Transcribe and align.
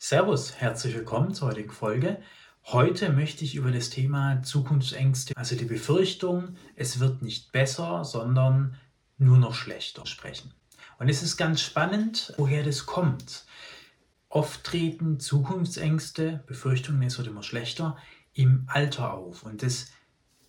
Servus, 0.00 0.54
herzlich 0.60 0.94
willkommen 0.94 1.34
zur 1.34 1.48
heutigen 1.48 1.72
Folge. 1.72 2.22
Heute 2.66 3.10
möchte 3.10 3.44
ich 3.44 3.56
über 3.56 3.72
das 3.72 3.90
Thema 3.90 4.40
Zukunftsängste, 4.44 5.36
also 5.36 5.56
die 5.56 5.64
Befürchtung, 5.64 6.54
es 6.76 7.00
wird 7.00 7.20
nicht 7.20 7.50
besser, 7.50 8.04
sondern 8.04 8.76
nur 9.18 9.38
noch 9.38 9.54
schlechter 9.54 10.06
sprechen. 10.06 10.54
Und 11.00 11.08
es 11.08 11.24
ist 11.24 11.36
ganz 11.36 11.60
spannend, 11.62 12.32
woher 12.38 12.62
das 12.62 12.86
kommt. 12.86 13.44
Oft 14.28 14.62
treten 14.62 15.18
Zukunftsängste, 15.18 16.44
Befürchtungen, 16.46 17.02
es 17.02 17.18
wird 17.18 17.26
immer 17.26 17.42
schlechter, 17.42 17.96
im 18.34 18.68
Alter 18.68 19.12
auf. 19.14 19.42
Und 19.42 19.64
das 19.64 19.88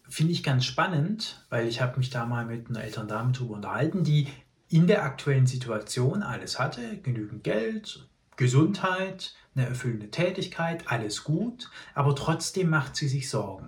finde 0.08 0.32
ich 0.32 0.44
ganz 0.44 0.64
spannend, 0.66 1.44
weil 1.50 1.68
ich 1.68 1.82
habe 1.82 1.98
mich 1.98 2.12
da 2.12 2.28
mal 2.28 2.46
mit 2.46 2.70
einer 2.70 2.84
älteren 2.84 3.08
Dame 3.08 3.32
darüber 3.32 3.56
unterhalten, 3.56 4.04
die 4.04 4.28
in 4.68 4.86
der 4.86 5.04
aktuellen 5.04 5.48
Situation 5.48 6.22
alles 6.22 6.60
hatte, 6.60 7.00
genügend 7.00 7.44
Geld, 7.44 8.08
Gesundheit, 8.40 9.34
eine 9.54 9.68
erfüllende 9.68 10.12
Tätigkeit, 10.12 10.88
alles 10.88 11.26
gut, 11.26 11.70
aber 11.94 12.16
trotzdem 12.16 12.70
macht 12.70 12.96
sie 12.96 13.10
sich 13.10 13.30
Sorgen. 13.30 13.68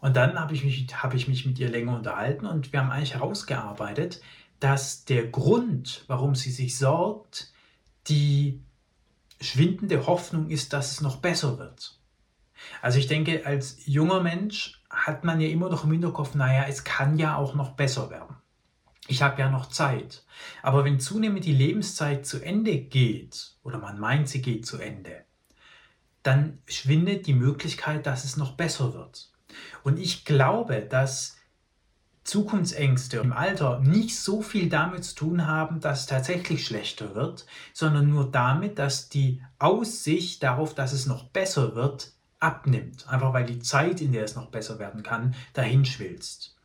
Und 0.00 0.16
dann 0.16 0.36
habe 0.36 0.52
ich, 0.52 0.64
mich, 0.64 0.88
habe 1.00 1.14
ich 1.14 1.28
mich 1.28 1.46
mit 1.46 1.60
ihr 1.60 1.68
länger 1.68 1.94
unterhalten 1.94 2.44
und 2.44 2.72
wir 2.72 2.80
haben 2.80 2.90
eigentlich 2.90 3.14
herausgearbeitet, 3.14 4.20
dass 4.58 5.04
der 5.04 5.28
Grund, 5.28 6.04
warum 6.08 6.34
sie 6.34 6.50
sich 6.50 6.76
sorgt, 6.76 7.52
die 8.08 8.60
schwindende 9.40 10.08
Hoffnung 10.08 10.50
ist, 10.50 10.72
dass 10.72 10.90
es 10.90 11.00
noch 11.00 11.18
besser 11.18 11.60
wird. 11.60 12.00
Also 12.82 12.98
ich 12.98 13.06
denke, 13.06 13.46
als 13.46 13.86
junger 13.86 14.20
Mensch 14.20 14.82
hat 14.90 15.22
man 15.22 15.40
ja 15.40 15.46
immer 15.46 15.70
noch 15.70 15.84
im 15.84 15.92
Hinterkopf, 15.92 16.34
naja, 16.34 16.64
es 16.68 16.82
kann 16.82 17.16
ja 17.16 17.36
auch 17.36 17.54
noch 17.54 17.74
besser 17.74 18.10
werden 18.10 18.34
ich 19.08 19.22
habe 19.22 19.40
ja 19.40 19.50
noch 19.50 19.66
Zeit. 19.66 20.24
Aber 20.62 20.84
wenn 20.84 21.00
zunehmend 21.00 21.44
die 21.44 21.54
Lebenszeit 21.54 22.26
zu 22.26 22.40
Ende 22.40 22.78
geht 22.78 23.56
oder 23.64 23.78
man 23.78 23.98
meint, 23.98 24.28
sie 24.28 24.42
geht 24.42 24.66
zu 24.66 24.78
Ende, 24.78 25.24
dann 26.22 26.58
schwindet 26.66 27.26
die 27.26 27.34
Möglichkeit, 27.34 28.06
dass 28.06 28.24
es 28.24 28.36
noch 28.36 28.52
besser 28.52 28.94
wird. 28.94 29.32
Und 29.82 29.98
ich 29.98 30.24
glaube, 30.24 30.82
dass 30.82 31.36
Zukunftsängste 32.24 33.16
im 33.16 33.32
Alter 33.32 33.80
nicht 33.80 34.20
so 34.20 34.42
viel 34.42 34.68
damit 34.68 35.04
zu 35.04 35.14
tun 35.14 35.46
haben, 35.46 35.80
dass 35.80 36.00
es 36.00 36.06
tatsächlich 36.06 36.66
schlechter 36.66 37.14
wird, 37.14 37.46
sondern 37.72 38.10
nur 38.10 38.30
damit, 38.30 38.78
dass 38.78 39.08
die 39.08 39.42
Aussicht 39.58 40.42
darauf, 40.42 40.74
dass 40.74 40.92
es 40.92 41.06
noch 41.06 41.30
besser 41.30 41.74
wird, 41.74 42.12
abnimmt. 42.38 43.08
Einfach 43.08 43.32
weil 43.32 43.46
die 43.46 43.60
Zeit, 43.60 44.02
in 44.02 44.12
der 44.12 44.24
es 44.24 44.36
noch 44.36 44.50
besser 44.50 44.78
werden 44.78 45.02
kann, 45.02 45.34
dahin 45.54 45.86
schwilzt. 45.86 46.57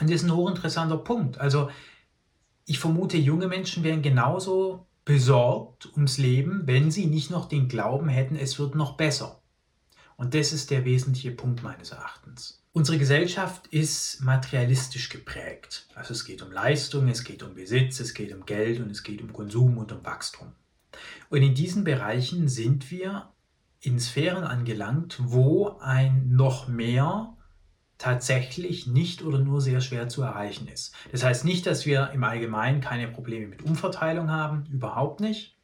Und 0.00 0.10
das 0.10 0.22
ist 0.22 0.24
ein 0.24 0.34
hochinteressanter 0.34 0.98
Punkt. 0.98 1.38
Also 1.38 1.70
ich 2.64 2.78
vermute, 2.78 3.16
junge 3.16 3.48
Menschen 3.48 3.82
wären 3.82 4.02
genauso 4.02 4.86
besorgt 5.04 5.92
ums 5.94 6.18
Leben, 6.18 6.62
wenn 6.66 6.90
sie 6.90 7.06
nicht 7.06 7.30
noch 7.30 7.48
den 7.48 7.68
Glauben 7.68 8.08
hätten, 8.08 8.36
es 8.36 8.58
wird 8.58 8.74
noch 8.74 8.96
besser. 8.96 9.42
Und 10.16 10.34
das 10.34 10.52
ist 10.52 10.70
der 10.70 10.84
wesentliche 10.84 11.32
Punkt 11.32 11.62
meines 11.62 11.90
Erachtens. 11.90 12.62
Unsere 12.72 12.98
Gesellschaft 12.98 13.66
ist 13.66 14.22
materialistisch 14.22 15.08
geprägt. 15.08 15.88
Also 15.94 16.12
es 16.12 16.24
geht 16.24 16.42
um 16.42 16.52
Leistung, 16.52 17.08
es 17.08 17.24
geht 17.24 17.42
um 17.42 17.54
Besitz, 17.54 18.00
es 18.00 18.14
geht 18.14 18.32
um 18.32 18.46
Geld 18.46 18.80
und 18.80 18.90
es 18.90 19.02
geht 19.02 19.20
um 19.20 19.32
Konsum 19.32 19.76
und 19.78 19.92
um 19.92 20.04
Wachstum. 20.04 20.52
Und 21.28 21.42
in 21.42 21.54
diesen 21.54 21.84
Bereichen 21.84 22.48
sind 22.48 22.90
wir 22.90 23.32
in 23.80 23.98
Sphären 23.98 24.44
angelangt, 24.44 25.18
wo 25.20 25.76
ein 25.80 26.30
noch 26.30 26.68
mehr 26.68 27.36
tatsächlich 28.02 28.88
nicht 28.88 29.22
oder 29.22 29.38
nur 29.38 29.60
sehr 29.60 29.80
schwer 29.80 30.08
zu 30.08 30.22
erreichen 30.22 30.66
ist. 30.66 30.92
Das 31.12 31.22
heißt 31.22 31.44
nicht, 31.44 31.66
dass 31.66 31.86
wir 31.86 32.10
im 32.12 32.24
Allgemeinen 32.24 32.80
keine 32.80 33.06
Probleme 33.06 33.46
mit 33.46 33.62
Umverteilung 33.62 34.28
haben, 34.28 34.64
überhaupt 34.72 35.20
nicht. 35.20 35.56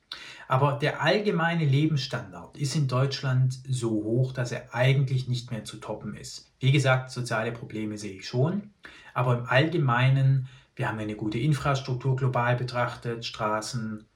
Aber 0.47 0.79
der 0.81 1.03
allgemeine 1.03 1.65
Lebensstandard 1.65 2.57
ist 2.57 2.77
in 2.77 2.87
Deutschland 2.87 3.59
so 3.69 3.91
hoch, 3.91 4.33
dass 4.33 4.53
er 4.53 4.73
eigentlich 4.73 5.27
nicht 5.27 5.51
mehr 5.51 5.65
zu 5.65 5.79
toppen 5.79 6.15
ist. 6.15 6.53
Wie 6.61 6.71
gesagt, 6.71 7.11
soziale 7.11 7.51
Probleme 7.51 7.99
sehe 7.99 8.15
ich 8.15 8.29
schon, 8.29 8.71
aber 9.15 9.37
im 9.37 9.47
Allgemeinen, 9.47 10.49
wir 10.77 10.89
haben 10.89 10.99
eine 11.01 11.17
gute 11.17 11.39
Infrastruktur 11.39 12.15
global 12.15 12.55
betrachtet, 12.55 13.27
Straßen, 13.27 14.07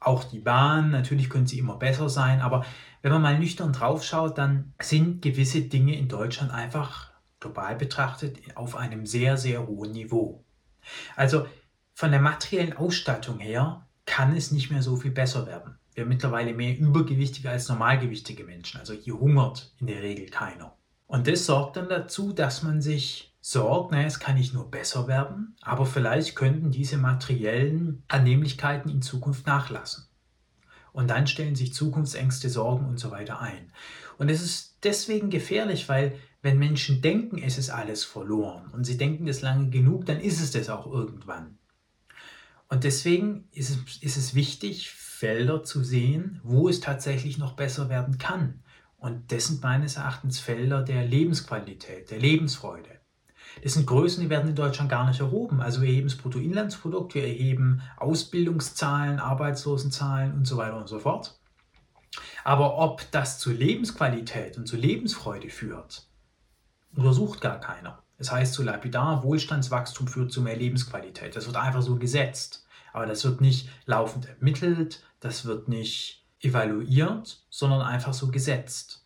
auch 0.00 0.24
die 0.24 0.38
Bahn, 0.38 0.90
natürlich 0.90 1.30
können 1.30 1.46
sie 1.46 1.58
immer 1.58 1.76
besser 1.76 2.10
sein, 2.10 2.42
aber 2.42 2.66
wenn 3.00 3.10
man 3.10 3.22
mal 3.22 3.38
nüchtern 3.38 3.72
drauf 3.72 4.04
schaut, 4.04 4.36
dann 4.36 4.74
sind 4.80 5.22
gewisse 5.22 5.62
Dinge 5.62 5.96
in 5.96 6.08
Deutschland 6.08 6.52
einfach 6.52 7.13
global 7.44 7.76
betrachtet 7.76 8.38
auf 8.56 8.74
einem 8.74 9.06
sehr, 9.06 9.36
sehr 9.36 9.66
hohen 9.66 9.92
Niveau. 9.92 10.44
Also 11.14 11.46
von 11.92 12.10
der 12.10 12.20
materiellen 12.20 12.72
Ausstattung 12.72 13.38
her 13.38 13.86
kann 14.06 14.36
es 14.36 14.50
nicht 14.50 14.70
mehr 14.70 14.82
so 14.82 14.96
viel 14.96 15.10
besser 15.10 15.46
werden. 15.46 15.78
Wir 15.94 16.02
haben 16.02 16.08
mittlerweile 16.08 16.54
mehr 16.54 16.76
übergewichtige 16.76 17.50
als 17.50 17.68
normalgewichtige 17.68 18.44
Menschen. 18.44 18.80
Also 18.80 18.94
hier 18.94 19.18
hungert 19.18 19.72
in 19.78 19.86
der 19.86 20.02
Regel 20.02 20.28
keiner. 20.28 20.74
Und 21.06 21.28
das 21.28 21.46
sorgt 21.46 21.76
dann 21.76 21.88
dazu, 21.88 22.32
dass 22.32 22.62
man 22.62 22.80
sich 22.80 23.34
sorgt, 23.40 23.92
naja, 23.92 24.06
es 24.06 24.18
kann 24.18 24.36
nicht 24.36 24.54
nur 24.54 24.70
besser 24.70 25.06
werden, 25.06 25.54
aber 25.60 25.84
vielleicht 25.84 26.34
könnten 26.34 26.70
diese 26.70 26.96
materiellen 26.96 28.02
Annehmlichkeiten 28.08 28.90
in 28.90 29.02
Zukunft 29.02 29.46
nachlassen. 29.46 30.08
Und 30.92 31.08
dann 31.10 31.26
stellen 31.26 31.54
sich 31.54 31.74
Zukunftsängste, 31.74 32.48
Sorgen 32.48 32.86
und 32.86 32.98
so 32.98 33.10
weiter 33.10 33.40
ein. 33.40 33.70
Und 34.18 34.28
es 34.28 34.42
ist 34.42 34.78
deswegen 34.82 35.30
gefährlich, 35.30 35.88
weil 35.88 36.18
wenn 36.42 36.58
Menschen 36.58 37.00
denken, 37.00 37.38
es 37.38 37.58
ist 37.58 37.70
alles 37.70 38.04
verloren 38.04 38.70
und 38.72 38.84
sie 38.84 38.98
denken 38.98 39.26
das 39.26 39.40
lange 39.40 39.70
genug, 39.70 40.06
dann 40.06 40.20
ist 40.20 40.40
es 40.40 40.50
das 40.50 40.68
auch 40.68 40.86
irgendwann. 40.86 41.58
Und 42.68 42.84
deswegen 42.84 43.48
ist 43.52 43.70
es, 43.70 44.02
ist 44.02 44.16
es 44.16 44.34
wichtig, 44.34 44.90
Felder 44.90 45.64
zu 45.64 45.82
sehen, 45.82 46.40
wo 46.42 46.68
es 46.68 46.80
tatsächlich 46.80 47.38
noch 47.38 47.54
besser 47.54 47.88
werden 47.88 48.18
kann. 48.18 48.62
Und 48.98 49.32
das 49.32 49.46
sind 49.46 49.62
meines 49.62 49.96
Erachtens 49.96 50.38
Felder 50.38 50.82
der 50.82 51.04
Lebensqualität, 51.06 52.10
der 52.10 52.18
Lebensfreude. 52.18 52.90
Das 53.62 53.74
sind 53.74 53.86
Größen, 53.86 54.22
die 54.22 54.30
werden 54.30 54.48
in 54.48 54.56
Deutschland 54.56 54.90
gar 54.90 55.06
nicht 55.06 55.20
erhoben. 55.20 55.60
Also 55.60 55.82
wir 55.82 55.88
erheben 55.88 56.08
das 56.08 56.16
Bruttoinlandsprodukt, 56.16 57.14
wir 57.14 57.22
erheben 57.24 57.82
Ausbildungszahlen, 57.96 59.18
Arbeitslosenzahlen 59.18 60.32
und 60.32 60.46
so 60.46 60.56
weiter 60.56 60.76
und 60.76 60.88
so 60.88 60.98
fort. 60.98 61.38
Aber 62.44 62.78
ob 62.78 63.10
das 63.10 63.38
zu 63.38 63.50
Lebensqualität 63.50 64.56
und 64.56 64.66
zu 64.66 64.76
Lebensfreude 64.76 65.50
führt, 65.50 66.06
untersucht 66.94 67.40
gar 67.40 67.60
keiner. 67.60 68.02
Es 68.18 68.30
heißt 68.30 68.54
so 68.54 68.62
lapidar, 68.62 69.22
Wohlstandswachstum 69.24 70.06
führt 70.06 70.32
zu 70.32 70.40
mehr 70.40 70.56
Lebensqualität. 70.56 71.34
Das 71.34 71.46
wird 71.46 71.56
einfach 71.56 71.82
so 71.82 71.96
gesetzt. 71.96 72.66
Aber 72.92 73.06
das 73.06 73.24
wird 73.24 73.40
nicht 73.40 73.68
laufend 73.86 74.28
ermittelt, 74.28 75.02
das 75.18 75.44
wird 75.44 75.68
nicht 75.68 76.24
evaluiert, 76.40 77.44
sondern 77.50 77.80
einfach 77.80 78.14
so 78.14 78.30
gesetzt. 78.30 79.04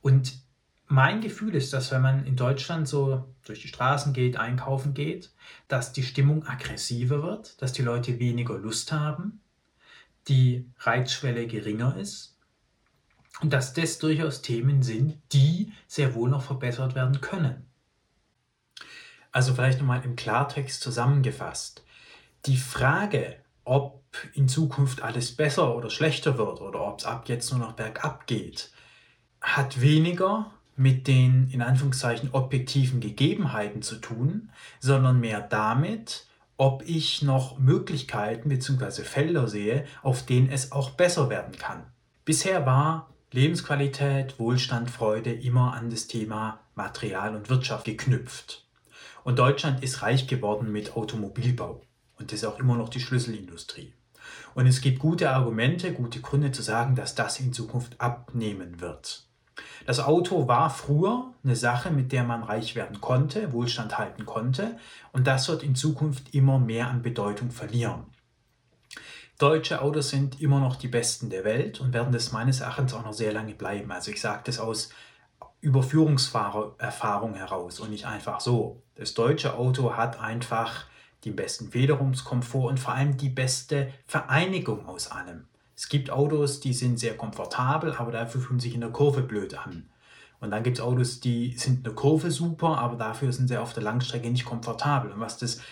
Und 0.00 0.40
mein 0.86 1.20
Gefühl 1.20 1.54
ist, 1.54 1.72
dass 1.72 1.90
wenn 1.90 2.02
man 2.02 2.24
in 2.24 2.36
Deutschland 2.36 2.88
so 2.88 3.24
durch 3.44 3.60
die 3.60 3.68
Straßen 3.68 4.12
geht, 4.12 4.38
einkaufen 4.38 4.94
geht, 4.94 5.32
dass 5.68 5.92
die 5.92 6.02
Stimmung 6.02 6.46
aggressiver 6.46 7.22
wird, 7.22 7.60
dass 7.60 7.72
die 7.72 7.82
Leute 7.82 8.18
weniger 8.18 8.58
Lust 8.58 8.90
haben, 8.90 9.40
die 10.26 10.70
Reizschwelle 10.78 11.46
geringer 11.46 11.96
ist 11.96 12.29
dass 13.44 13.72
das 13.72 13.98
durchaus 13.98 14.42
Themen 14.42 14.82
sind, 14.82 15.18
die 15.32 15.72
sehr 15.86 16.14
wohl 16.14 16.28
noch 16.28 16.42
verbessert 16.42 16.94
werden 16.94 17.20
können. 17.20 17.66
Also 19.32 19.54
vielleicht 19.54 19.78
nochmal 19.78 20.02
im 20.04 20.16
Klartext 20.16 20.82
zusammengefasst. 20.82 21.84
Die 22.46 22.56
Frage, 22.56 23.36
ob 23.64 24.02
in 24.34 24.48
Zukunft 24.48 25.02
alles 25.02 25.36
besser 25.36 25.76
oder 25.76 25.88
schlechter 25.88 26.36
wird 26.36 26.60
oder 26.60 26.86
ob 26.86 26.98
es 26.98 27.04
ab 27.04 27.28
jetzt 27.28 27.50
nur 27.50 27.60
noch 27.60 27.72
bergab 27.72 28.26
geht, 28.26 28.72
hat 29.40 29.80
weniger 29.80 30.50
mit 30.76 31.06
den 31.06 31.48
in 31.50 31.62
Anführungszeichen 31.62 32.30
objektiven 32.32 33.00
Gegebenheiten 33.00 33.82
zu 33.82 33.96
tun, 33.96 34.50
sondern 34.80 35.20
mehr 35.20 35.40
damit, 35.40 36.26
ob 36.56 36.82
ich 36.86 37.22
noch 37.22 37.58
Möglichkeiten 37.58 38.48
bzw. 38.48 39.02
Felder 39.04 39.48
sehe, 39.48 39.84
auf 40.02 40.24
denen 40.24 40.50
es 40.50 40.72
auch 40.72 40.90
besser 40.90 41.30
werden 41.30 41.56
kann. 41.56 41.84
Bisher 42.24 42.66
war 42.66 43.10
Lebensqualität, 43.32 44.40
Wohlstand, 44.40 44.90
Freude 44.90 45.32
immer 45.32 45.74
an 45.74 45.88
das 45.88 46.08
Thema 46.08 46.58
Material 46.74 47.36
und 47.36 47.48
Wirtschaft 47.48 47.84
geknüpft. 47.84 48.66
Und 49.22 49.38
Deutschland 49.38 49.84
ist 49.84 50.02
reich 50.02 50.26
geworden 50.26 50.72
mit 50.72 50.96
Automobilbau. 50.96 51.80
Und 52.18 52.32
das 52.32 52.40
ist 52.40 52.44
auch 52.44 52.58
immer 52.58 52.76
noch 52.76 52.88
die 52.88 52.98
Schlüsselindustrie. 52.98 53.92
Und 54.54 54.66
es 54.66 54.80
gibt 54.80 54.98
gute 54.98 55.30
Argumente, 55.30 55.92
gute 55.92 56.20
Gründe 56.20 56.50
zu 56.50 56.62
sagen, 56.62 56.96
dass 56.96 57.14
das 57.14 57.38
in 57.38 57.52
Zukunft 57.52 58.00
abnehmen 58.00 58.80
wird. 58.80 59.28
Das 59.86 60.00
Auto 60.00 60.48
war 60.48 60.68
früher 60.68 61.32
eine 61.44 61.54
Sache, 61.54 61.92
mit 61.92 62.10
der 62.10 62.24
man 62.24 62.42
reich 62.42 62.74
werden 62.74 63.00
konnte, 63.00 63.52
Wohlstand 63.52 63.96
halten 63.96 64.26
konnte. 64.26 64.76
Und 65.12 65.28
das 65.28 65.48
wird 65.48 65.62
in 65.62 65.76
Zukunft 65.76 66.34
immer 66.34 66.58
mehr 66.58 66.88
an 66.88 67.02
Bedeutung 67.02 67.52
verlieren. 67.52 68.06
Deutsche 69.40 69.80
Autos 69.80 70.10
sind 70.10 70.42
immer 70.42 70.60
noch 70.60 70.76
die 70.76 70.88
besten 70.88 71.30
der 71.30 71.44
Welt 71.44 71.80
und 71.80 71.94
werden 71.94 72.12
das 72.12 72.30
meines 72.30 72.60
Erachtens 72.60 72.92
auch 72.92 73.06
noch 73.06 73.14
sehr 73.14 73.32
lange 73.32 73.54
bleiben. 73.54 73.90
Also 73.90 74.10
ich 74.10 74.20
sage 74.20 74.42
das 74.44 74.58
aus 74.58 74.90
Überführungsfahrererfahrung 75.62 77.34
heraus 77.34 77.80
und 77.80 77.88
nicht 77.88 78.04
einfach 78.04 78.40
so. 78.40 78.82
Das 78.96 79.14
deutsche 79.14 79.54
Auto 79.54 79.96
hat 79.96 80.20
einfach 80.20 80.84
den 81.24 81.36
besten 81.36 81.70
Federungskomfort 81.70 82.68
und 82.68 82.80
vor 82.80 82.92
allem 82.92 83.16
die 83.16 83.30
beste 83.30 83.90
Vereinigung 84.06 84.84
aus 84.86 85.10
allem. 85.10 85.46
Es 85.74 85.88
gibt 85.88 86.10
Autos, 86.10 86.60
die 86.60 86.74
sind 86.74 87.00
sehr 87.00 87.16
komfortabel, 87.16 87.94
aber 87.94 88.12
dafür 88.12 88.42
fühlen 88.42 88.60
sich 88.60 88.74
in 88.74 88.82
der 88.82 88.90
Kurve 88.90 89.22
blöd 89.22 89.54
an. 89.54 89.88
Und 90.40 90.50
dann 90.50 90.62
gibt 90.62 90.76
es 90.76 90.84
Autos, 90.84 91.20
die 91.20 91.56
sind 91.56 91.78
in 91.78 91.84
der 91.84 91.94
Kurve 91.94 92.30
super, 92.30 92.76
aber 92.76 92.96
dafür 92.96 93.32
sind 93.32 93.48
sie 93.48 93.56
auf 93.56 93.72
der 93.72 93.84
Langstrecke 93.84 94.30
nicht 94.30 94.44
komfortabel. 94.44 95.10
Und 95.12 95.20
was 95.20 95.38
das 95.38 95.62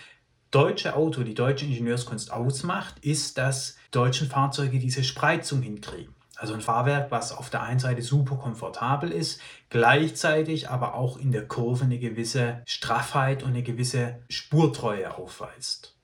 deutsche 0.50 0.96
Auto, 0.96 1.22
die 1.22 1.34
deutsche 1.34 1.66
Ingenieurskunst 1.66 2.32
ausmacht, 2.32 2.98
ist, 3.00 3.38
dass 3.38 3.76
deutschen 3.90 4.28
Fahrzeuge 4.28 4.78
diese 4.78 5.04
Spreizung 5.04 5.62
hinkriegen. 5.62 6.14
Also 6.36 6.54
ein 6.54 6.60
Fahrwerk, 6.60 7.10
was 7.10 7.32
auf 7.32 7.50
der 7.50 7.62
einen 7.62 7.80
Seite 7.80 8.00
super 8.00 8.36
komfortabel 8.36 9.10
ist, 9.10 9.40
gleichzeitig 9.70 10.70
aber 10.70 10.94
auch 10.94 11.16
in 11.16 11.32
der 11.32 11.48
Kurve 11.48 11.84
eine 11.84 11.98
gewisse 11.98 12.62
Straffheit 12.64 13.42
und 13.42 13.50
eine 13.50 13.64
gewisse 13.64 14.20
Spurtreue 14.28 15.16
aufweist. 15.16 15.96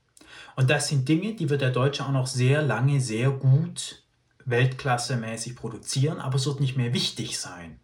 Und 0.57 0.71
das 0.71 0.89
sind 0.89 1.09
Dinge, 1.09 1.35
die 1.35 1.51
wird 1.51 1.61
der 1.61 1.71
Deutsche 1.71 2.05
auch 2.05 2.11
noch 2.11 2.27
sehr 2.27 2.63
lange, 2.63 3.01
sehr 3.01 3.31
gut 3.31 4.03
weltklassemäßig 4.45 5.57
produzieren, 5.57 6.21
aber 6.21 6.37
es 6.37 6.47
wird 6.47 6.61
nicht 6.61 6.77
mehr 6.77 6.93
wichtig 6.93 7.39
sein. 7.39 7.81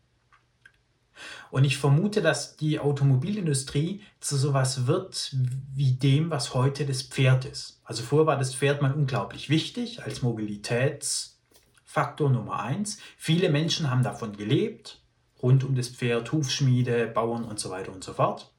Und 1.51 1.65
ich 1.65 1.79
vermute, 1.79 2.23
dass 2.23 2.57
die 2.57 2.79
Automobilindustrie 2.79 4.03
zu 4.21 4.37
sowas 4.37 4.87
wird 4.87 5.35
wie 5.75 5.93
dem, 5.93 6.31
was 6.31 6.55
heute 6.55 6.87
das 6.87 7.03
Pferd 7.03 7.45
ist. 7.45 7.81
Also 7.85 8.03
vorher 8.03 8.27
war 8.27 8.39
das 8.39 8.55
Pferd 8.55 8.81
mal 8.83 8.93
unglaublich 8.93 9.51
wichtig 9.51 10.03
als 10.03 10.23
Mobilitätsfaktor 10.23 12.31
Nummer 12.31 12.61
eins. 12.61 12.99
Viele 13.17 13.51
Menschen 13.51 13.91
haben 13.91 14.05
davon 14.05 14.37
gelebt, 14.37 15.03
rund 15.43 15.65
um 15.65 15.75
das 15.75 15.89
Pferd, 15.89 16.31
Hufschmiede, 16.33 17.09
Bauern 17.09 17.45
und 17.45 17.59
so 17.59 17.71
weiter 17.71 17.93
und 17.93 18.05
so 18.05 18.13
fort. 18.13 18.53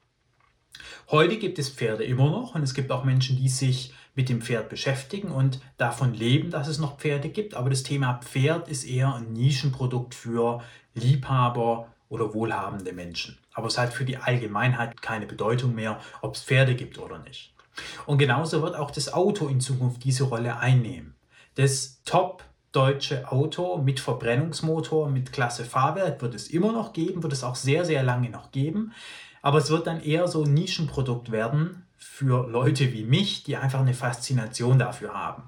Heute 1.10 1.38
gibt 1.38 1.58
es 1.58 1.70
Pferde 1.70 2.04
immer 2.04 2.30
noch 2.30 2.54
und 2.54 2.62
es 2.62 2.74
gibt 2.74 2.90
auch 2.90 3.04
Menschen, 3.04 3.36
die 3.36 3.48
sich 3.48 3.94
mit 4.14 4.28
dem 4.28 4.42
Pferd 4.42 4.68
beschäftigen 4.68 5.30
und 5.30 5.60
davon 5.78 6.14
leben, 6.14 6.50
dass 6.50 6.68
es 6.68 6.78
noch 6.78 6.98
Pferde 6.98 7.30
gibt. 7.30 7.54
Aber 7.54 7.70
das 7.70 7.82
Thema 7.82 8.20
Pferd 8.22 8.68
ist 8.68 8.84
eher 8.84 9.14
ein 9.14 9.32
Nischenprodukt 9.32 10.14
für 10.14 10.62
Liebhaber 10.94 11.88
oder 12.12 12.34
wohlhabende 12.34 12.92
Menschen. 12.92 13.38
Aber 13.54 13.68
es 13.68 13.78
hat 13.78 13.94
für 13.94 14.04
die 14.04 14.18
Allgemeinheit 14.18 15.00
keine 15.00 15.24
Bedeutung 15.24 15.74
mehr, 15.74 15.98
ob 16.20 16.34
es 16.34 16.42
Pferde 16.42 16.74
gibt 16.74 16.98
oder 16.98 17.18
nicht. 17.18 17.54
Und 18.04 18.18
genauso 18.18 18.60
wird 18.60 18.76
auch 18.76 18.90
das 18.90 19.14
Auto 19.14 19.48
in 19.48 19.60
Zukunft 19.62 20.04
diese 20.04 20.24
Rolle 20.24 20.58
einnehmen. 20.58 21.14
Das 21.54 22.02
Top 22.04 22.44
deutsche 22.70 23.32
Auto 23.32 23.78
mit 23.78 23.98
Verbrennungsmotor, 23.98 25.08
mit 25.08 25.32
Klasse 25.32 25.64
Fahrwerk 25.64 26.20
wird 26.20 26.34
es 26.34 26.48
immer 26.48 26.72
noch 26.72 26.92
geben, 26.92 27.22
wird 27.22 27.32
es 27.32 27.44
auch 27.44 27.54
sehr, 27.54 27.86
sehr 27.86 28.02
lange 28.02 28.28
noch 28.28 28.50
geben. 28.52 28.92
Aber 29.40 29.56
es 29.56 29.70
wird 29.70 29.86
dann 29.86 30.02
eher 30.02 30.28
so 30.28 30.44
ein 30.44 30.52
Nischenprodukt 30.52 31.32
werden 31.32 31.86
für 31.96 32.46
Leute 32.46 32.92
wie 32.92 33.04
mich, 33.04 33.42
die 33.42 33.56
einfach 33.56 33.80
eine 33.80 33.94
Faszination 33.94 34.78
dafür 34.78 35.14
haben. 35.14 35.44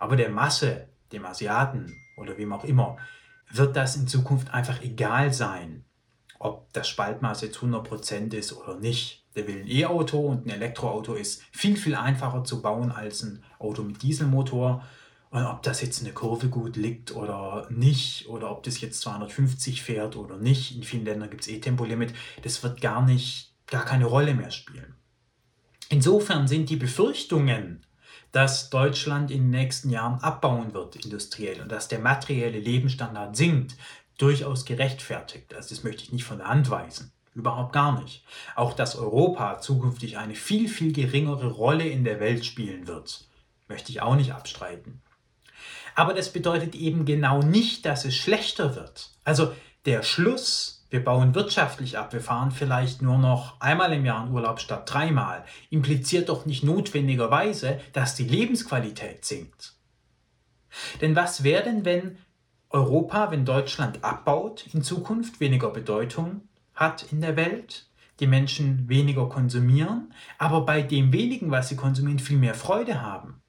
Aber 0.00 0.16
der 0.16 0.30
Masse, 0.30 0.88
dem 1.12 1.24
Asiaten 1.24 1.94
oder 2.16 2.36
wem 2.38 2.52
auch 2.52 2.64
immer, 2.64 2.96
wird 3.52 3.76
das 3.76 3.94
in 3.94 4.08
Zukunft 4.08 4.52
einfach 4.52 4.82
egal 4.82 5.32
sein, 5.32 5.84
ob 6.38 6.72
das 6.72 6.88
Spaltmaß 6.88 7.42
jetzt 7.42 7.58
100% 7.58 8.34
ist 8.34 8.52
oder 8.52 8.76
nicht. 8.76 9.24
Der 9.34 9.46
will 9.46 9.60
ein 9.60 9.68
E-Auto 9.68 10.18
und 10.18 10.46
ein 10.46 10.50
Elektroauto 10.50 11.14
ist 11.14 11.42
viel, 11.52 11.76
viel 11.76 11.94
einfacher 11.94 12.44
zu 12.44 12.62
bauen 12.62 12.90
als 12.90 13.22
ein 13.22 13.42
Auto 13.58 13.82
mit 13.82 14.02
Dieselmotor. 14.02 14.84
Und 15.30 15.44
ob 15.44 15.62
das 15.62 15.82
jetzt 15.82 16.00
eine 16.00 16.12
Kurve 16.12 16.48
gut 16.48 16.76
liegt 16.76 17.14
oder 17.14 17.66
nicht, 17.70 18.28
oder 18.28 18.50
ob 18.50 18.62
das 18.62 18.80
jetzt 18.80 19.00
250 19.02 19.82
fährt 19.82 20.16
oder 20.16 20.38
nicht, 20.38 20.74
in 20.74 20.82
vielen 20.82 21.04
Ländern 21.04 21.28
gibt 21.28 21.42
es 21.42 21.48
E-Tempolimit, 21.48 22.14
das 22.42 22.62
wird 22.62 22.80
gar 22.80 23.04
nicht, 23.04 23.52
gar 23.66 23.84
keine 23.84 24.06
Rolle 24.06 24.34
mehr 24.34 24.50
spielen. 24.50 24.94
Insofern 25.90 26.48
sind 26.48 26.70
die 26.70 26.76
Befürchtungen, 26.76 27.84
dass 28.32 28.68
Deutschland 28.68 29.30
in 29.30 29.44
den 29.44 29.50
nächsten 29.50 29.90
Jahren 29.90 30.20
abbauen 30.20 30.74
wird 30.74 30.96
industriell 30.96 31.62
und 31.62 31.72
dass 31.72 31.88
der 31.88 31.98
materielle 31.98 32.58
Lebensstandard 32.58 33.36
sinkt, 33.36 33.76
durchaus 34.18 34.64
gerechtfertigt. 34.64 35.54
Also 35.54 35.74
das 35.74 35.84
möchte 35.84 36.02
ich 36.02 36.12
nicht 36.12 36.24
von 36.24 36.38
der 36.38 36.48
Hand 36.48 36.68
weisen. 36.70 37.12
Überhaupt 37.34 37.72
gar 37.72 38.00
nicht. 38.00 38.24
Auch 38.56 38.72
dass 38.72 38.96
Europa 38.96 39.60
zukünftig 39.60 40.18
eine 40.18 40.34
viel, 40.34 40.68
viel 40.68 40.92
geringere 40.92 41.46
Rolle 41.46 41.86
in 41.86 42.04
der 42.04 42.20
Welt 42.20 42.44
spielen 42.44 42.86
wird, 42.86 43.28
möchte 43.68 43.92
ich 43.92 44.02
auch 44.02 44.16
nicht 44.16 44.32
abstreiten. 44.32 45.00
Aber 45.94 46.14
das 46.14 46.32
bedeutet 46.32 46.74
eben 46.74 47.04
genau 47.04 47.42
nicht, 47.42 47.86
dass 47.86 48.04
es 48.04 48.16
schlechter 48.16 48.76
wird. 48.76 49.10
Also 49.24 49.52
der 49.84 50.02
Schluss, 50.02 50.86
wir 50.90 51.04
bauen 51.04 51.34
wirtschaftlich 51.34 51.98
ab, 51.98 52.12
wir 52.12 52.20
fahren 52.20 52.50
vielleicht 52.50 53.02
nur 53.02 53.18
noch 53.18 53.60
einmal 53.60 53.92
im 53.92 54.04
Jahr 54.04 54.26
in 54.26 54.32
Urlaub 54.32 54.60
statt 54.60 54.92
dreimal, 54.92 55.44
impliziert 55.70 56.28
doch 56.28 56.46
nicht 56.46 56.64
notwendigerweise, 56.64 57.80
dass 57.92 58.14
die 58.14 58.24
Lebensqualität 58.28 59.24
sinkt. 59.24 59.74
Denn 61.00 61.16
was 61.16 61.44
wäre 61.44 61.64
denn, 61.64 61.84
wenn 61.84 62.18
Europa, 62.70 63.30
wenn 63.30 63.44
Deutschland 63.44 64.04
abbaut 64.04 64.66
in 64.72 64.82
Zukunft, 64.82 65.40
weniger 65.40 65.70
Bedeutung 65.70 66.42
hat 66.74 67.10
in 67.10 67.20
der 67.20 67.36
Welt, 67.36 67.88
die 68.20 68.26
Menschen 68.26 68.88
weniger 68.88 69.28
konsumieren, 69.28 70.12
aber 70.38 70.62
bei 70.62 70.82
dem 70.82 71.12
wenigen, 71.12 71.50
was 71.50 71.68
sie 71.68 71.76
konsumieren, 71.76 72.18
viel 72.18 72.38
mehr 72.38 72.54
Freude 72.54 73.00
haben. 73.00 73.40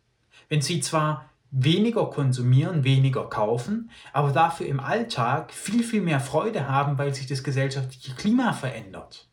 Wenn 0.48 0.62
sie 0.62 0.80
zwar 0.80 1.30
weniger 1.52 2.06
konsumieren, 2.10 2.84
weniger 2.84 3.28
kaufen, 3.28 3.90
aber 4.14 4.32
dafür 4.32 4.68
im 4.68 4.80
Alltag 4.80 5.52
viel, 5.52 5.84
viel 5.84 6.02
mehr 6.02 6.20
Freude 6.20 6.68
haben, 6.68 6.98
weil 6.98 7.14
sich 7.14 7.28
das 7.28 7.44
gesellschaftliche 7.44 8.16
Klima 8.16 8.54
verändert. 8.54 9.28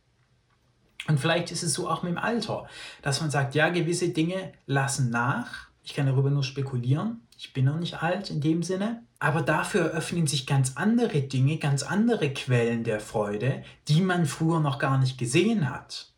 Und 1.08 1.20
vielleicht 1.20 1.52
ist 1.52 1.62
es 1.62 1.74
so 1.74 1.88
auch 1.88 2.02
mit 2.02 2.12
dem 2.12 2.18
Alter, 2.18 2.66
dass 3.02 3.20
man 3.20 3.30
sagt, 3.30 3.54
ja, 3.54 3.68
gewisse 3.68 4.08
Dinge 4.08 4.52
lassen 4.66 5.10
nach. 5.10 5.65
Ich 5.86 5.94
kann 5.94 6.06
darüber 6.06 6.30
nur 6.30 6.42
spekulieren. 6.42 7.20
Ich 7.38 7.52
bin 7.52 7.66
noch 7.66 7.78
nicht 7.78 8.02
alt 8.02 8.28
in 8.28 8.40
dem 8.40 8.64
Sinne. 8.64 9.04
Aber 9.20 9.40
dafür 9.40 9.82
eröffnen 9.82 10.26
sich 10.26 10.44
ganz 10.44 10.72
andere 10.74 11.22
Dinge, 11.22 11.58
ganz 11.58 11.84
andere 11.84 12.34
Quellen 12.34 12.82
der 12.82 12.98
Freude, 12.98 13.62
die 13.86 14.00
man 14.00 14.26
früher 14.26 14.58
noch 14.58 14.80
gar 14.80 14.98
nicht 14.98 15.16
gesehen 15.16 15.70
hat. 15.70 16.12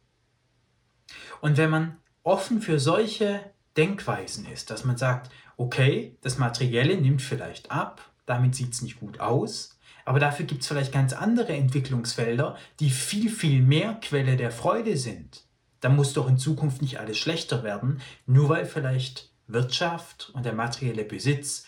Und 1.43 1.59
wenn 1.59 1.69
man 1.69 1.97
offen 2.23 2.63
für 2.63 2.81
solche 2.81 3.41
Denkweisen 3.77 4.47
ist, 4.47 4.71
dass 4.71 4.87
man 4.87 4.97
sagt, 4.97 5.31
okay, 5.59 6.17
das 6.23 6.39
Materielle 6.39 6.97
nimmt 6.97 7.21
vielleicht 7.21 7.71
ab, 7.71 8.01
damit 8.25 8.55
sieht 8.55 8.73
es 8.73 8.81
nicht 8.81 8.99
gut 8.99 9.21
aus, 9.21 9.79
aber 10.07 10.19
dafür 10.19 10.47
gibt 10.47 10.63
es 10.63 10.69
vielleicht 10.69 10.93
ganz 10.93 11.13
andere 11.13 11.53
Entwicklungsfelder, 11.53 12.57
die 12.81 12.89
viel, 12.89 13.29
viel 13.29 13.61
mehr 13.61 13.99
Quelle 14.01 14.39
der 14.39 14.51
Freude 14.51 14.97
sind. 14.97 15.45
Da 15.81 15.91
muss 15.91 16.15
doch 16.15 16.27
in 16.27 16.39
Zukunft 16.39 16.81
nicht 16.81 16.99
alles 16.99 17.19
schlechter 17.19 17.63
werden, 17.63 18.01
nur 18.25 18.49
weil 18.49 18.65
vielleicht 18.65 19.29
Wirtschaft 19.49 20.31
und 20.35 20.47
der 20.47 20.53
materielle 20.53 21.05
Besitz 21.05 21.65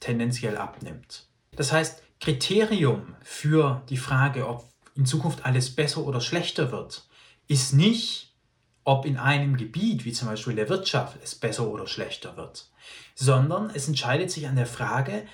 tendenziell 0.00 0.56
abnimmt. 0.56 1.28
Das 1.52 1.72
heißt, 1.72 2.02
Kriterium 2.20 3.16
für 3.22 3.82
die 3.88 3.96
Frage, 3.96 4.48
ob 4.48 4.64
in 4.94 5.06
Zukunft 5.06 5.44
alles 5.44 5.74
besser 5.74 6.04
oder 6.04 6.20
schlechter 6.20 6.72
wird, 6.72 7.06
ist 7.48 7.72
nicht, 7.72 8.34
ob 8.84 9.04
in 9.04 9.16
einem 9.16 9.56
Gebiet, 9.56 10.04
wie 10.04 10.12
zum 10.12 10.28
Beispiel 10.28 10.54
der 10.54 10.68
Wirtschaft, 10.68 11.18
es 11.22 11.34
besser 11.34 11.68
oder 11.68 11.86
schlechter 11.86 12.36
wird, 12.36 12.70
sondern 13.14 13.70
es 13.70 13.88
entscheidet 13.88 14.30
sich 14.30 14.48
an 14.48 14.56
der 14.56 14.66
Frage, 14.66 15.26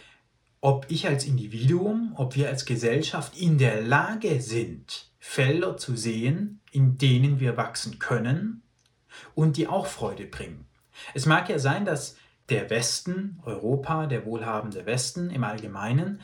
ob 0.61 0.87
ich 0.89 1.07
als 1.07 1.25
Individuum, 1.25 2.15
ob 2.17 2.35
wir 2.35 2.49
als 2.49 2.65
Gesellschaft 2.65 3.37
in 3.37 3.59
der 3.59 3.83
Lage 3.83 4.41
sind, 4.41 5.11
Felder 5.19 5.77
zu 5.77 5.97
sehen, 5.97 6.61
in 6.71 6.99
denen 6.99 7.41
wir 7.41 7.57
wachsen 7.57 7.99
können 7.99 8.63
und 9.35 9.57
die 9.57 9.69
auch 9.69 9.87
Freude 9.87 10.27
bringen. 10.27 10.67
Es 11.15 11.27
mag 11.27 11.49
ja 11.49 11.59
sein, 11.59 11.85
dass 11.85 12.17
der 12.49 12.71
Westen, 12.71 13.41
Europa, 13.45 14.07
der 14.07 14.25
wohlhabende 14.25 14.87
Westen 14.87 15.31
im 15.31 15.45
Allgemeinen, 15.45 16.21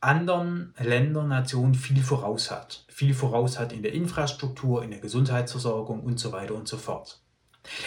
anderen 0.00 0.74
Ländern, 0.78 1.28
Nationen 1.28 1.74
viel 1.74 2.02
voraus 2.02 2.50
hat. 2.50 2.84
Viel 2.88 3.14
voraus 3.14 3.58
hat 3.58 3.72
in 3.72 3.82
der 3.82 3.92
Infrastruktur, 3.92 4.82
in 4.82 4.90
der 4.90 5.00
Gesundheitsversorgung 5.00 6.00
und 6.00 6.18
so 6.18 6.32
weiter 6.32 6.54
und 6.54 6.68
so 6.68 6.78
fort. 6.78 7.20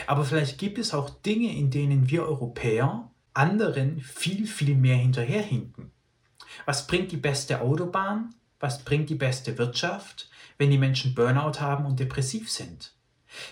Aber 0.05 0.23
vielleicht 0.23 0.59
gibt 0.59 0.77
es 0.77 0.93
auch 0.93 1.09
Dinge, 1.09 1.55
in 1.55 1.71
denen 1.71 2.09
wir 2.09 2.23
Europäer 2.23 3.09
anderen 3.33 3.99
viel, 3.99 4.45
viel 4.45 4.75
mehr 4.75 4.97
hinterherhinken. 4.97 5.91
Was 6.65 6.85
bringt 6.85 7.11
die 7.11 7.17
beste 7.17 7.61
Autobahn? 7.61 8.35
Was 8.59 8.83
bringt 8.83 9.09
die 9.09 9.15
beste 9.15 9.57
Wirtschaft, 9.57 10.29
wenn 10.57 10.69
die 10.69 10.77
Menschen 10.77 11.15
Burnout 11.15 11.59
haben 11.59 11.85
und 11.85 11.99
depressiv 11.99 12.51
sind? 12.51 12.93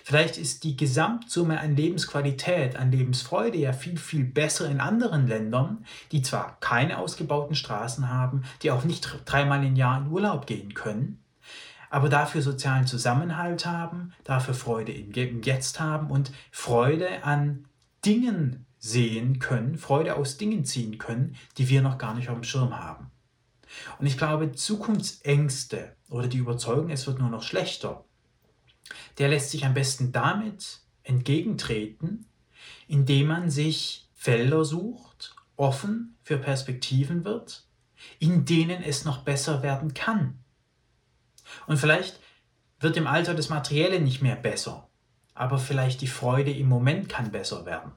Vielleicht 0.03 0.37
ist 0.37 0.63
die 0.63 0.77
Gesamtsumme 0.77 1.59
an 1.59 1.75
Lebensqualität, 1.75 2.75
an 2.75 2.91
Lebensfreude 2.91 3.57
ja 3.57 3.73
viel, 3.73 3.97
viel 3.97 4.23
besser 4.23 4.69
in 4.69 4.79
anderen 4.79 5.27
Ländern, 5.27 5.85
die 6.11 6.21
zwar 6.21 6.59
keine 6.59 6.97
ausgebauten 6.97 7.55
Straßen 7.55 8.09
haben, 8.09 8.43
die 8.61 8.71
auch 8.71 8.83
nicht 8.83 9.09
dreimal 9.25 9.65
im 9.65 9.75
Jahr 9.75 9.99
in 9.99 10.11
Urlaub 10.11 10.45
gehen 10.45 10.73
können, 10.73 11.23
aber 11.89 12.09
dafür 12.09 12.41
sozialen 12.41 12.87
Zusammenhalt 12.87 13.65
haben, 13.65 14.13
dafür 14.23 14.53
Freude 14.53 14.93
im 14.93 15.41
Jetzt 15.41 15.79
haben 15.79 16.09
und 16.09 16.31
Freude 16.51 17.23
an 17.23 17.65
Dingen 18.05 18.65
sehen 18.79 19.39
können, 19.39 19.77
Freude 19.77 20.15
aus 20.15 20.37
Dingen 20.37 20.65
ziehen 20.65 20.97
können, 20.97 21.35
die 21.57 21.69
wir 21.69 21.81
noch 21.81 21.97
gar 21.97 22.15
nicht 22.15 22.29
auf 22.29 22.35
dem 22.35 22.43
Schirm 22.43 22.79
haben. 22.79 23.11
Und 23.99 24.05
ich 24.05 24.17
glaube, 24.17 24.51
Zukunftsängste 24.51 25.95
oder 26.09 26.27
die 26.27 26.39
Überzeugung, 26.39 26.89
es 26.89 27.07
wird 27.07 27.19
nur 27.19 27.29
noch 27.29 27.43
schlechter, 27.43 28.03
der 29.21 29.29
lässt 29.29 29.51
sich 29.51 29.67
am 29.67 29.75
besten 29.75 30.11
damit 30.11 30.79
entgegentreten, 31.03 32.25
indem 32.87 33.27
man 33.27 33.51
sich 33.51 34.09
Felder 34.15 34.65
sucht, 34.65 35.35
offen 35.57 36.17
für 36.23 36.39
Perspektiven 36.39 37.23
wird, 37.23 37.67
in 38.17 38.45
denen 38.45 38.81
es 38.81 39.05
noch 39.05 39.19
besser 39.19 39.61
werden 39.61 39.93
kann. 39.93 40.39
Und 41.67 41.77
vielleicht 41.77 42.19
wird 42.79 42.97
im 42.97 43.05
Alter 43.05 43.35
das 43.35 43.49
Materielle 43.49 44.01
nicht 44.01 44.23
mehr 44.23 44.35
besser, 44.35 44.89
aber 45.35 45.59
vielleicht 45.59 46.01
die 46.01 46.07
Freude 46.07 46.51
im 46.51 46.67
Moment 46.67 47.07
kann 47.07 47.29
besser 47.29 47.67
werden, 47.67 47.91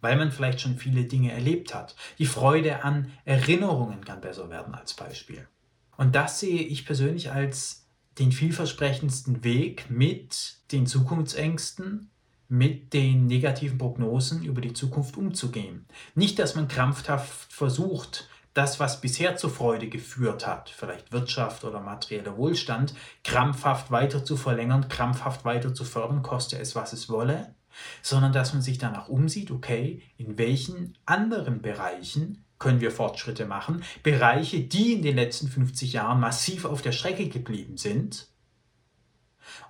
weil 0.00 0.14
man 0.14 0.30
vielleicht 0.30 0.60
schon 0.60 0.78
viele 0.78 1.06
Dinge 1.06 1.32
erlebt 1.32 1.74
hat. 1.74 1.96
Die 2.18 2.26
Freude 2.26 2.84
an 2.84 3.10
Erinnerungen 3.24 4.04
kann 4.04 4.20
besser 4.20 4.48
werden 4.48 4.76
als 4.76 4.94
Beispiel. 4.94 5.48
Und 5.96 6.14
das 6.14 6.38
sehe 6.38 6.62
ich 6.62 6.86
persönlich 6.86 7.32
als 7.32 7.85
den 8.18 8.32
vielversprechendsten 8.32 9.44
Weg 9.44 9.90
mit 9.90 10.56
den 10.72 10.86
Zukunftsängsten, 10.86 12.10
mit 12.48 12.92
den 12.92 13.26
negativen 13.26 13.78
Prognosen 13.78 14.44
über 14.44 14.60
die 14.60 14.72
Zukunft 14.72 15.16
umzugehen. 15.16 15.86
Nicht, 16.14 16.38
dass 16.38 16.54
man 16.54 16.68
krampfhaft 16.68 17.52
versucht, 17.52 18.28
das, 18.54 18.80
was 18.80 19.02
bisher 19.02 19.36
zur 19.36 19.50
Freude 19.50 19.88
geführt 19.88 20.46
hat, 20.46 20.70
vielleicht 20.70 21.12
Wirtschaft 21.12 21.64
oder 21.64 21.80
materieller 21.80 22.38
Wohlstand, 22.38 22.94
krampfhaft 23.22 23.90
weiter 23.90 24.24
zu 24.24 24.36
verlängern, 24.36 24.88
krampfhaft 24.88 25.44
weiter 25.44 25.74
zu 25.74 25.84
fördern, 25.84 26.22
koste 26.22 26.58
es, 26.58 26.74
was 26.74 26.94
es 26.94 27.10
wolle, 27.10 27.54
sondern 28.00 28.32
dass 28.32 28.54
man 28.54 28.62
sich 28.62 28.78
danach 28.78 29.08
umsieht, 29.08 29.50
okay, 29.50 30.02
in 30.16 30.38
welchen 30.38 30.96
anderen 31.04 31.60
Bereichen 31.60 32.45
können 32.58 32.80
wir 32.80 32.90
Fortschritte 32.90 33.46
machen, 33.46 33.82
Bereiche, 34.02 34.60
die 34.60 34.92
in 34.92 35.02
den 35.02 35.16
letzten 35.16 35.48
50 35.48 35.92
Jahren 35.92 36.20
massiv 36.20 36.64
auf 36.64 36.82
der 36.82 36.92
Strecke 36.92 37.28
geblieben 37.28 37.76
sind. 37.76 38.28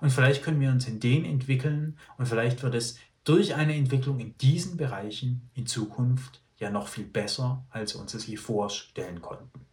Und 0.01 0.11
vielleicht 0.11 0.43
können 0.43 0.59
wir 0.59 0.71
uns 0.71 0.87
in 0.87 0.99
denen 0.99 1.25
entwickeln 1.25 1.97
und 2.17 2.27
vielleicht 2.27 2.63
wird 2.63 2.75
es 2.75 2.97
durch 3.23 3.55
eine 3.55 3.75
Entwicklung 3.75 4.19
in 4.19 4.37
diesen 4.37 4.77
Bereichen 4.77 5.49
in 5.53 5.67
Zukunft 5.67 6.41
ja 6.57 6.69
noch 6.69 6.87
viel 6.87 7.03
besser, 7.03 7.65
als 7.69 7.93
wir 7.93 8.01
uns 8.01 8.13
es 8.13 8.25
je 8.25 8.37
vorstellen 8.37 9.21
konnten. 9.21 9.65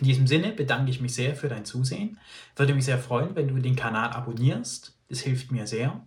In 0.00 0.06
diesem 0.06 0.26
Sinne 0.26 0.52
bedanke 0.52 0.90
ich 0.90 1.00
mich 1.00 1.14
sehr 1.14 1.36
für 1.36 1.48
dein 1.48 1.64
Zusehen. 1.64 2.18
Würde 2.54 2.74
mich 2.74 2.84
sehr 2.84 2.98
freuen, 2.98 3.34
wenn 3.34 3.48
du 3.48 3.58
den 3.58 3.76
Kanal 3.76 4.10
abonnierst. 4.10 4.94
Das 5.08 5.20
hilft 5.20 5.52
mir 5.52 5.66
sehr. 5.66 6.06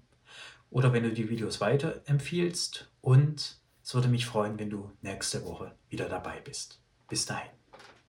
Oder 0.69 0.93
wenn 0.93 1.03
du 1.03 1.11
die 1.11 1.29
Videos 1.29 1.59
weiterempfiehlst. 1.59 2.91
Und 3.01 3.58
es 3.89 3.95
würde 3.95 4.07
mich 4.07 4.27
freuen, 4.27 4.59
wenn 4.59 4.69
du 4.69 4.91
nächste 5.01 5.43
Woche 5.43 5.75
wieder 5.89 6.07
dabei 6.07 6.41
bist. 6.41 6.79
Bis 7.07 7.25
dahin. 7.25 7.58